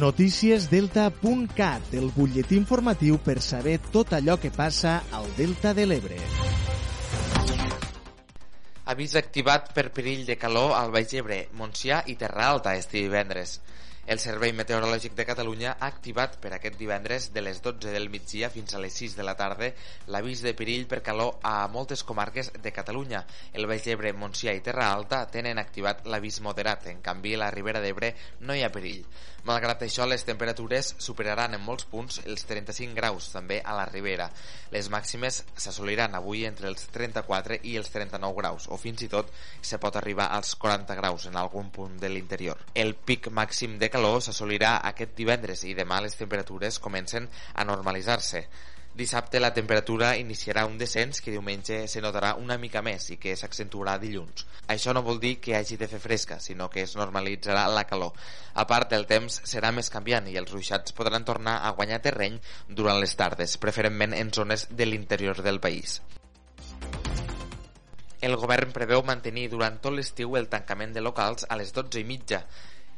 [0.00, 6.16] Noticiesdelta.cat, el butlletí informatiu per saber tot allò que passa al Delta de l'Ebre.
[8.88, 13.58] Avís activat per perill de calor al Baix Ebre, Montsià i Terra Alta este divendres.
[14.10, 18.48] El Servei Meteorològic de Catalunya ha activat per aquest divendres de les 12 del migdia
[18.50, 19.68] fins a les 6 de la tarda
[20.10, 23.22] l'avís de perill per calor a moltes comarques de Catalunya.
[23.54, 27.52] El Baix Ebre, Montsià i Terra Alta tenen activat l'avís moderat, en canvi a la
[27.54, 29.06] Ribera d'Ebre no hi ha perill.
[29.46, 34.26] Malgrat això, les temperatures superaran en molts punts els 35 graus, també a la Ribera.
[34.74, 39.30] Les màximes s'assoliran avui entre els 34 i els 39 graus, o fins i tot
[39.62, 42.60] se pot arribar als 40 graus en algun punt de l'interior.
[42.74, 48.46] El pic màxim de calor s'assolirà aquest divendres i demà les temperatures comencen a normalitzar-se.
[49.00, 53.36] Dissabte la temperatura iniciarà un descens que diumenge se notarà una mica més i que
[53.38, 54.46] s'accentuarà dilluns.
[54.74, 58.16] Això no vol dir que hagi de fer fresca, sinó que es normalitzarà la calor.
[58.54, 62.40] A part, el temps serà més canviant i els ruixats podran tornar a guanyar terreny
[62.68, 66.00] durant les tardes, preferentment en zones de l'interior del país.
[68.20, 72.04] El govern preveu mantenir durant tot l'estiu el tancament de locals a les 12 i
[72.04, 72.42] mitja.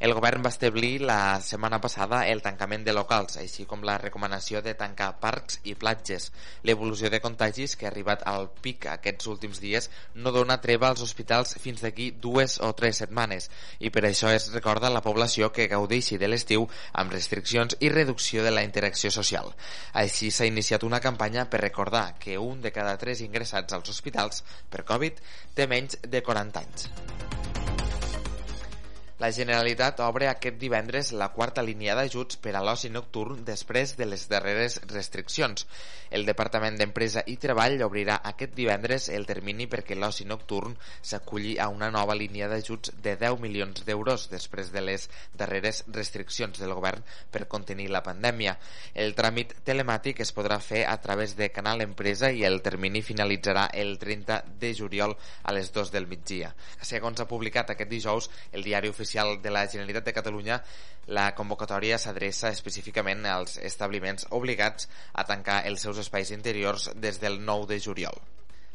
[0.02, 4.58] El govern va establir la setmana passada el tancament de locals, així com la recomanació
[4.66, 6.24] de tancar parcs i platges.
[6.66, 9.86] L'evolució de contagis, que ha arribat al pic aquests últims dies,
[10.16, 13.46] no dona treva als hospitals fins d'aquí dues o tres setmanes
[13.78, 16.66] i per això es recorda la població que gaudeixi de l'estiu
[16.98, 19.54] amb restriccions i reducció de la interacció social.
[20.02, 24.42] Així s'ha iniciat una campanya per recordar que un de cada tres ingressats als hospitals
[24.66, 25.22] per Covid
[25.54, 26.90] té menys de 40 anys.
[29.22, 34.06] La Generalitat obre aquest divendres la quarta línia d'ajuts per a l'oci nocturn després de
[34.08, 35.62] les darreres restriccions.
[36.10, 40.74] El Departament d'Empresa i Treball obrirà aquest divendres el termini perquè l'oci nocturn
[41.10, 45.06] s'aculli a una nova línia d'ajuts de 10 milions d'euros després de les
[45.38, 48.56] darreres restriccions del govern per contenir la pandèmia.
[48.92, 53.68] El tràmit telemàtic es podrà fer a través de Canal Empresa i el termini finalitzarà
[53.70, 55.14] el 30 de juliol
[55.44, 56.50] a les 2 del migdia.
[56.82, 60.62] Segons ha publicat aquest dijous el diari oficial oficial de la Generalitat de Catalunya,
[61.06, 67.44] la convocatòria s'adreça específicament als establiments obligats a tancar els seus espais interiors des del
[67.44, 68.16] 9 de juliol.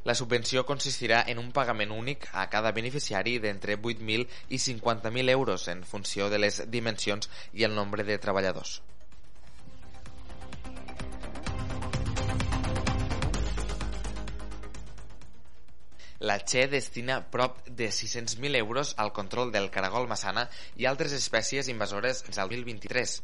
[0.05, 5.67] La subvenció consistirà en un pagament únic a cada beneficiari d'entre 8.000 i 50.000 euros
[5.67, 8.81] en funció de les dimensions i el nombre de treballadors.
[16.19, 21.67] La Che destina prop de 600.000 euros al control del caragol massana i altres espècies
[21.67, 23.21] invasores al 2023.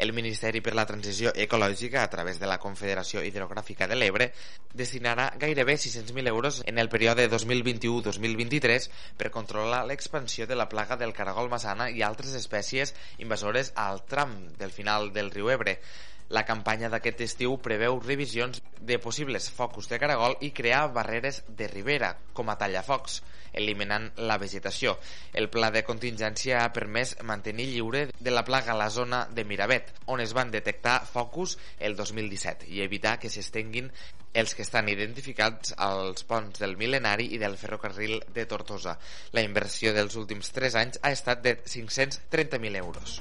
[0.00, 4.30] El Ministeri per la Transició Ecològica, a través de la Confederació Hidrogràfica de l'Ebre,
[4.72, 8.88] destinarà gairebé 600.000 euros en el període 2021-2023
[9.20, 14.32] per controlar l'expansió de la plaga del caragol massana i altres espècies invasores al tram
[14.56, 15.82] del final del riu Ebre.
[16.30, 21.66] La campanya d'aquest estiu preveu revisions de possibles focus de caragol i crear barreres de
[21.66, 23.16] ribera, com a tallafocs,
[23.52, 24.92] eliminant la vegetació.
[25.34, 29.90] El pla de contingència ha permès mantenir lliure de la plaga la zona de Miravet,
[30.06, 33.90] on es van detectar focus el 2017, i evitar que s'estenguin
[34.32, 38.94] els que estan identificats als ponts del Milenari i del ferrocarril de Tortosa.
[39.34, 43.18] La inversió dels últims 3 anys ha estat de 530.000 euros.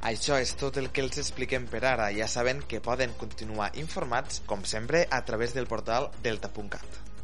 [0.00, 2.12] Això és tot el que els expliquem per ara.
[2.14, 7.17] Ja saben que poden continuar informats, com sempre, a través del portal delta.cat.